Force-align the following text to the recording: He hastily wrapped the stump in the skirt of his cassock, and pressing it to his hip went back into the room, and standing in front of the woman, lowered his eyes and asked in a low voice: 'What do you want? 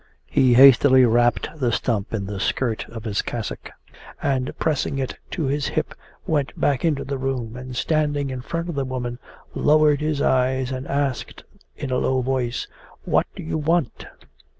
He 0.31 0.55
hastily 0.55 1.05
wrapped 1.05 1.47
the 1.59 1.71
stump 1.71 2.11
in 2.11 2.25
the 2.25 2.39
skirt 2.39 2.89
of 2.89 3.03
his 3.03 3.21
cassock, 3.21 3.69
and 4.19 4.51
pressing 4.57 4.97
it 4.97 5.15
to 5.29 5.43
his 5.43 5.67
hip 5.67 5.93
went 6.25 6.59
back 6.59 6.83
into 6.83 7.03
the 7.03 7.19
room, 7.19 7.55
and 7.55 7.75
standing 7.75 8.31
in 8.31 8.41
front 8.41 8.67
of 8.67 8.73
the 8.73 8.83
woman, 8.83 9.19
lowered 9.53 10.01
his 10.01 10.19
eyes 10.19 10.71
and 10.71 10.87
asked 10.87 11.43
in 11.77 11.91
a 11.91 11.97
low 11.99 12.21
voice: 12.21 12.67
'What 13.03 13.27
do 13.35 13.43
you 13.43 13.59
want? 13.59 14.07